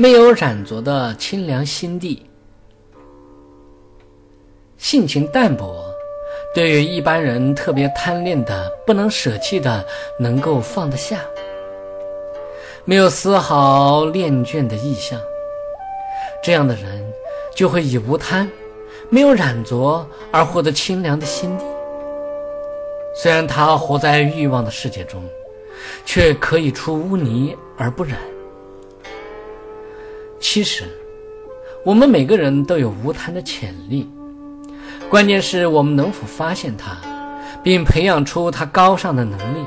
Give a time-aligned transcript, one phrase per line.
[0.00, 2.26] 没有染浊的清凉心地，
[4.78, 5.84] 性情淡薄。
[6.54, 9.86] 对于一般人特别贪恋的、不能舍弃的，
[10.18, 11.20] 能够放得下，
[12.86, 15.20] 没有丝毫恋眷的意向，
[16.42, 17.06] 这样的人
[17.54, 18.50] 就会以无贪、
[19.10, 21.64] 没有染浊而获得清凉的心地。
[23.14, 25.22] 虽然他活在欲望的世界中，
[26.06, 28.16] 却可以出污泥而不染。
[30.40, 30.84] 其实，
[31.84, 34.10] 我们每个人都有无贪的潜力。
[35.08, 36.96] 关键是我们能否发现它，
[37.62, 39.64] 并培养出它高尚的能力。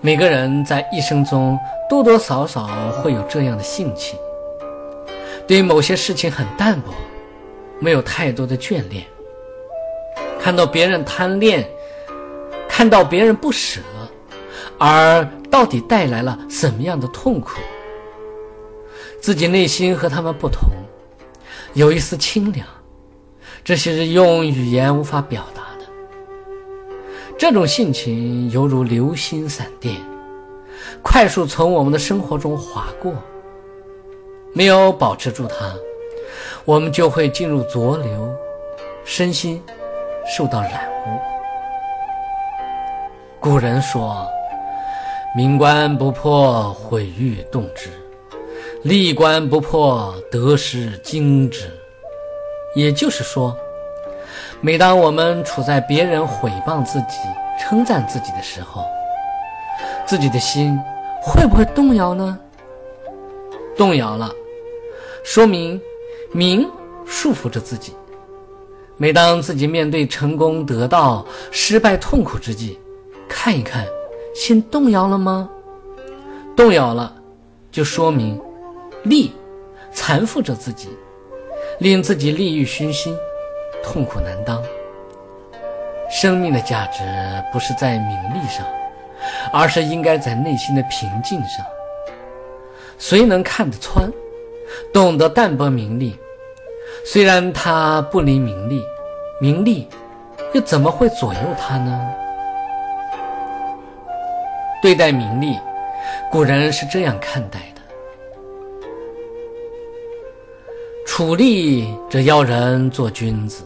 [0.00, 2.66] 每个人在一生中多多少少
[3.00, 4.18] 会有这样的性情，
[5.46, 6.92] 对某些事情很淡薄，
[7.80, 9.02] 没有太多的眷恋。
[10.38, 11.66] 看到别人贪恋，
[12.68, 13.80] 看到别人不舍，
[14.78, 17.58] 而到底带来了什么样的痛苦？
[19.22, 20.68] 自己内心和他们不同，
[21.74, 22.66] 有一丝清凉。
[23.62, 25.86] 这些是用语言无法表达的。
[27.38, 29.94] 这种性情犹如流星闪电，
[31.02, 33.14] 快速从我们的生活中划过。
[34.52, 35.72] 没有保持住它，
[36.64, 38.28] 我们就会进入浊流，
[39.04, 39.62] 身心
[40.36, 41.16] 受到染污。
[43.38, 44.26] 古人说
[45.36, 47.88] ：“民官不破，毁誉动之；
[48.82, 51.70] 历关不破，得失惊之。”
[52.74, 53.56] 也就是说，
[54.60, 57.16] 每当我们处在别人毁谤自己、
[57.60, 58.84] 称赞自己的时候，
[60.06, 60.76] 自己的心
[61.22, 62.38] 会不会动摇呢？
[63.76, 64.32] 动摇了，
[65.22, 65.80] 说明
[66.32, 66.68] 名
[67.06, 67.92] 束缚着自己。
[68.96, 72.78] 每当自己面对成功、得到、失败、痛苦之际，
[73.28, 73.86] 看一看，
[74.34, 75.48] 心动摇了吗？
[76.56, 77.12] 动摇了，
[77.70, 78.40] 就说明
[79.04, 79.32] 利，
[79.92, 80.88] 残缚着自己。
[81.78, 83.16] 令自己利欲熏心，
[83.82, 84.62] 痛苦难当。
[86.10, 87.02] 生命的价值
[87.52, 88.64] 不是在名利上，
[89.52, 91.64] 而是应该在内心的平静上。
[92.98, 94.08] 谁能看得穿，
[94.92, 96.16] 懂得淡泊名利？
[97.04, 98.80] 虽然他不离名利，
[99.40, 99.88] 名利
[100.52, 102.14] 又怎么会左右他呢？
[104.80, 105.58] 对待名利，
[106.30, 107.81] 古人是这样看待的。
[111.14, 113.64] 处利则要人做君子，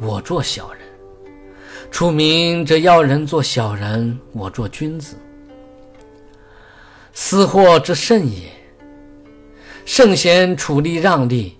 [0.00, 0.80] 我做小人；
[1.90, 5.16] 处名则要人做小人，我做君子。
[7.12, 8.48] 私货之甚也。
[9.84, 11.58] 圣贤处利让利，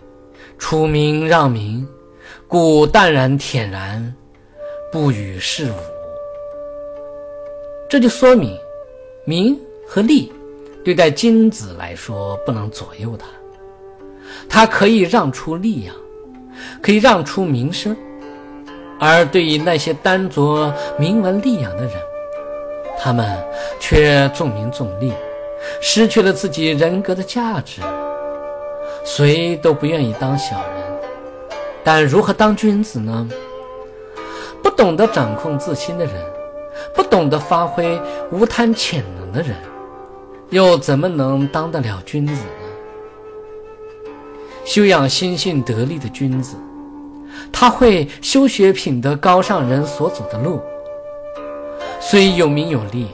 [0.57, 1.85] 处名让名，
[2.47, 4.15] 故淡然恬然，
[4.93, 5.75] 不与世侮。
[7.91, 8.57] 这就说明，
[9.25, 10.33] 名和利
[10.85, 13.27] 对待君子来说不能左右他。
[14.49, 15.95] 他可以让出力量，
[16.83, 17.97] 可以让出名声，
[19.01, 21.93] 而对于那些单着名闻利养的人，
[22.99, 23.37] 他们
[23.81, 25.13] 却重名重利，
[25.81, 27.81] 失去了自己人格的价值。
[29.05, 30.85] 谁都不愿意当小人，
[31.83, 33.29] 但如何当君子呢？
[34.63, 36.15] 不懂得掌控自心的人，
[36.95, 39.57] 不懂得发挥无贪潜能的人，
[40.49, 42.64] 又怎么能当得了君子呢？
[44.65, 46.57] 修养心性得力的君子，
[47.53, 50.61] 他会修学品德高尚人所走的路。
[52.01, 53.09] 虽有名有利，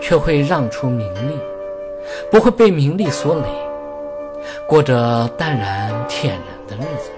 [0.00, 1.36] 却会让出名利，
[2.30, 3.42] 不会被名利所累，
[4.66, 7.10] 过着淡然恬然的日子。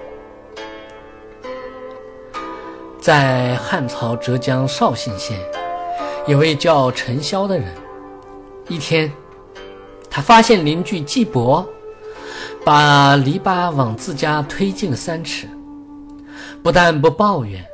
[2.99, 5.39] 在汉朝浙江绍兴县，
[6.27, 7.67] 有位叫陈潇的人，
[8.67, 9.11] 一天，
[10.09, 11.67] 他发现邻居季伯。
[12.63, 15.47] 把篱笆往自家推进了三尺，
[16.61, 17.65] 不但不抱怨，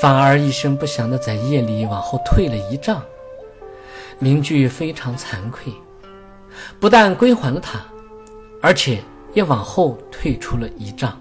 [0.00, 3.02] 反而一声不响地在夜里往后退了一丈。
[4.20, 5.72] 邻居非常惭愧，
[6.78, 7.80] 不但归还了他，
[8.62, 11.18] 而且也往后退出了一丈。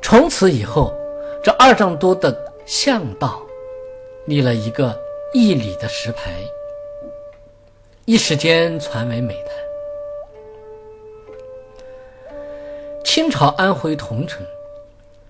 [0.00, 0.92] 从此以后，
[1.42, 2.36] 这二丈多的
[2.66, 3.42] 巷道
[4.26, 4.96] 立了一个
[5.32, 6.30] 一里的石牌，
[8.04, 9.71] 一时间传为美谈。
[13.14, 14.40] 清朝安徽桐城，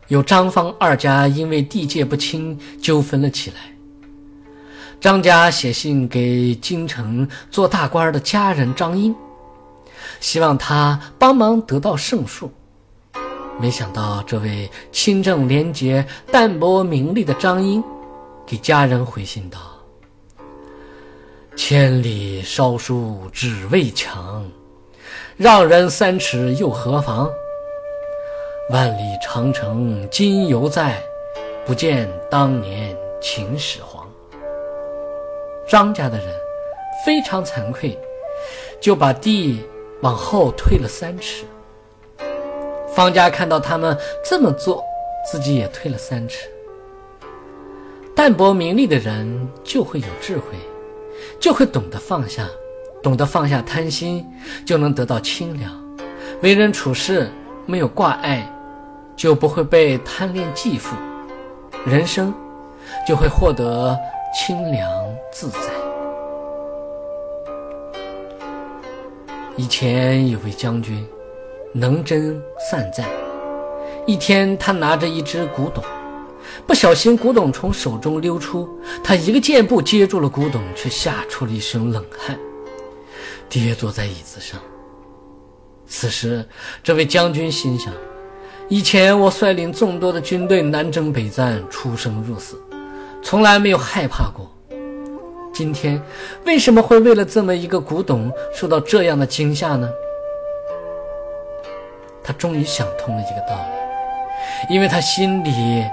[0.06, 3.56] 有张方二家因为地界不清纠纷了起来。
[5.00, 9.12] 张家写信给京城做大官的家人张英，
[10.20, 12.48] 希望他帮忙得到胜诉。
[13.60, 17.82] 没想到这位清正廉洁、淡泊名利的张英，
[18.46, 19.58] 给家人回信道
[21.58, 24.48] ：“千里烧书只为墙，
[25.36, 27.28] 让人三尺又何妨？
[28.70, 31.02] 万里长城今犹在，
[31.66, 34.08] 不见当年秦始皇。
[35.68, 36.28] 张家的人
[37.04, 37.98] 非常惭愧，
[38.80, 39.60] 就把地
[40.00, 41.44] 往后退了三尺。
[42.94, 44.82] 方家看到他们这么做，
[45.28, 46.48] 自己也退了三尺。
[48.14, 50.44] 淡泊名利的人就会有智慧，
[51.40, 52.48] 就会懂得放下，
[53.02, 54.24] 懂得放下贪心，
[54.64, 55.72] 就能得到清凉。
[56.42, 57.28] 为人处事
[57.66, 58.46] 没有挂碍，
[59.16, 60.96] 就不会被贪恋继父，
[61.86, 62.32] 人生
[63.06, 63.96] 就会获得
[64.34, 64.90] 清凉
[65.32, 65.58] 自在。
[69.56, 71.06] 以前有位将军，
[71.72, 73.06] 能征善战。
[74.06, 75.84] 一天，他拿着一只古董。
[76.66, 78.68] 不小心，古董从手中溜出，
[79.04, 82.38] 他一个箭步接住了古董，却吓出了一身冷汗，
[83.48, 84.58] 跌坐在椅子上。
[85.94, 86.42] 此时，
[86.82, 87.92] 这位将军心想：
[88.66, 92.58] 以前我率领众多的军队南征北战，出生入死，
[93.22, 94.50] 从来没有害怕过。
[95.52, 96.02] 今天
[96.46, 99.86] 为什么会为了这么一个古董受到这样的惊吓呢？
[102.24, 103.54] 他终于想通了一个道
[104.68, 105.84] 理，因为他心里。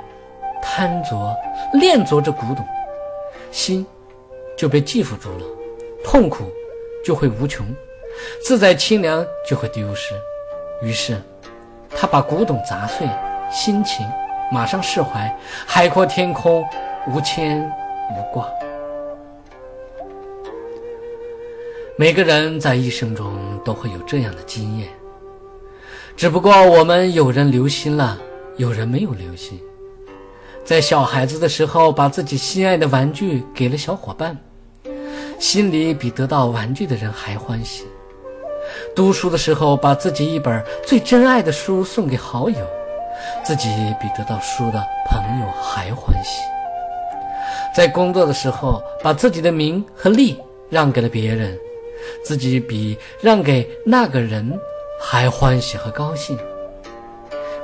[0.61, 1.33] 贪着、
[1.73, 2.65] 恋着这古董，
[3.49, 3.85] 心
[4.57, 5.45] 就被寄附住了，
[6.03, 6.51] 痛苦
[7.03, 7.65] 就会无穷，
[8.43, 10.13] 自在清凉就会丢失。
[10.81, 11.21] 于是，
[11.89, 13.07] 他把古董砸碎，
[13.51, 14.05] 心情
[14.51, 15.35] 马上释怀，
[15.65, 16.63] 海阔天空，
[17.07, 17.59] 无牵
[18.11, 18.47] 无挂。
[21.97, 23.35] 每个人在一生中
[23.65, 24.87] 都会有这样的经验，
[26.15, 28.17] 只不过我们有人留心了，
[28.55, 29.59] 有人没有留心。
[30.63, 34.37] 在小孩子的时候，把自己心爱的玩具给了小伙伴，
[35.39, 37.83] 心里比得到玩具的人还欢喜；
[38.95, 42.65] 读书的时候，把自己一本最珍爱的书送给好友，
[43.43, 43.69] 自己
[43.99, 46.41] 比得到书的朋友还欢喜；
[47.73, 50.37] 在工作的时候，把自己的名和利
[50.69, 51.57] 让给了别人，
[52.23, 54.59] 自己比让给那个人
[55.01, 56.37] 还欢喜和高兴。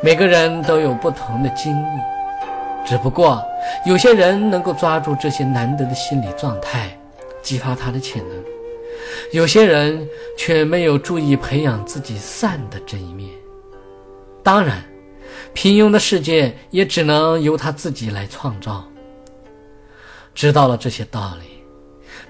[0.01, 1.99] 每个人都有不同的经历。
[2.85, 3.43] 只不过，
[3.85, 6.95] 有些人能够抓住这些难得的心理状态，
[7.41, 8.37] 激发他的潜能；
[9.31, 10.07] 有些人
[10.37, 13.29] 却没有注意培养自己善的这一面。
[14.43, 14.83] 当然，
[15.53, 18.83] 平庸的世界也只能由他自己来创造。
[20.33, 21.63] 知道了这些道理，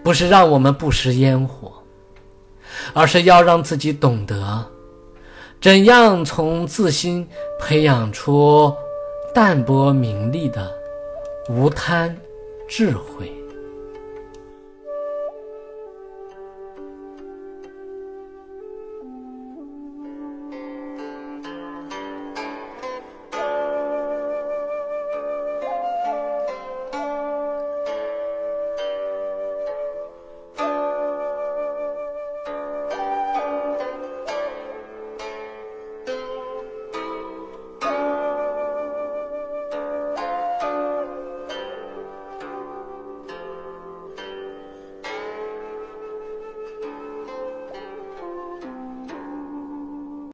[0.04, 1.74] 不是让我们不食烟火，
[2.94, 4.66] 而是要让自己懂得
[5.60, 7.28] 怎样从自心
[7.60, 8.74] 培养出。
[9.34, 10.72] 淡泊名利的
[11.50, 12.16] 无贪
[12.70, 13.30] 智慧。